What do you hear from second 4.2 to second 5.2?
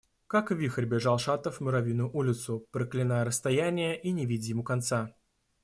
видя ему конца.